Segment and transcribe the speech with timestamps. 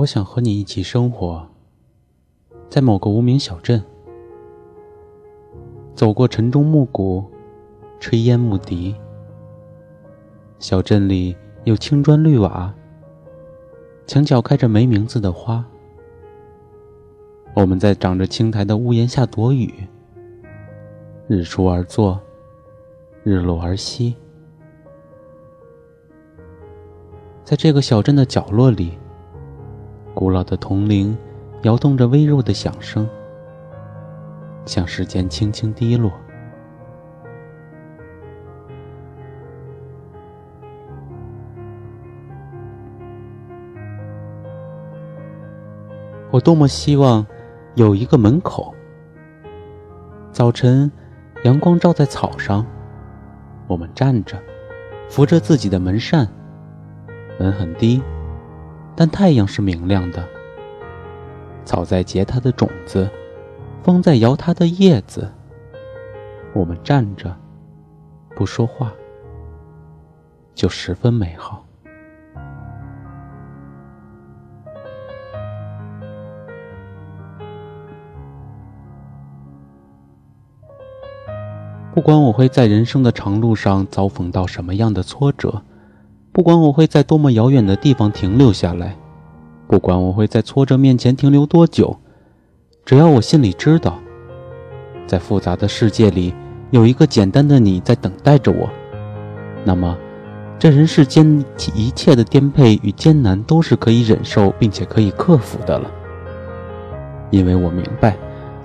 [0.00, 1.46] 我想和你一起生活，
[2.70, 3.82] 在某个无名小镇，
[5.94, 7.26] 走过晨钟暮鼓，
[8.00, 8.96] 炊烟牧笛。
[10.58, 12.74] 小镇里有青砖绿瓦，
[14.06, 15.62] 墙角开着没名字的花。
[17.52, 19.86] 我们在长着青苔的屋檐下躲雨，
[21.28, 22.18] 日出而作，
[23.22, 24.14] 日落而息。
[27.44, 28.98] 在这个小镇的角落里。
[30.14, 31.16] 古老的铜铃
[31.62, 33.08] 摇动着微弱的响声，
[34.66, 36.12] 向时间轻轻滴落。
[46.30, 47.26] 我多么希望
[47.74, 48.74] 有一个门口。
[50.30, 50.90] 早晨，
[51.42, 52.64] 阳光照在草上，
[53.66, 54.38] 我们站着，
[55.08, 56.28] 扶着自己的门扇，
[57.38, 58.00] 门很低。
[58.94, 60.22] 但太阳是明亮的，
[61.64, 63.08] 草在结它的种子，
[63.82, 65.30] 风在摇它的叶子。
[66.52, 67.34] 我们站着，
[68.34, 68.92] 不说话，
[70.54, 71.64] 就十分美好。
[81.92, 85.62] 不管我会在人生的长路上遭逢到什么样的挫折。
[86.32, 88.96] 不管我会在多么遥远的地方停留下来，
[89.66, 91.96] 不管我会在挫折面前停留多久，
[92.84, 93.98] 只要我心里知道，
[95.08, 96.32] 在复杂的世界里
[96.70, 98.70] 有一个简单的你在等待着我，
[99.64, 99.96] 那么
[100.56, 105.90] 这人世间一切的颠沛与艰难都是可以忍受并且可以克服的了。
[107.30, 108.16] 因为我明白，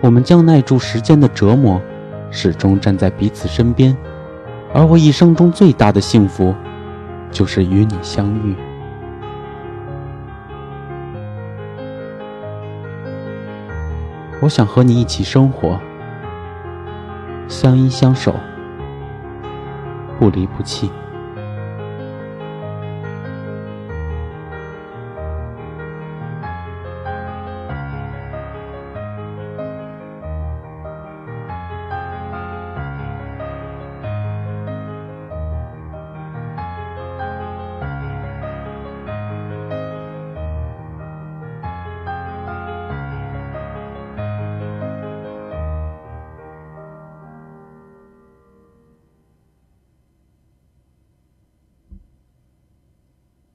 [0.00, 1.78] 我们将耐住时间的折磨，
[2.30, 3.94] 始终站在彼此身边，
[4.72, 6.54] 而我一生中最大的幸福。
[7.30, 8.54] 就是与你相遇。
[14.42, 15.78] 我想和你一起生活，
[17.46, 18.34] 相依相守，
[20.18, 20.90] 不离不弃。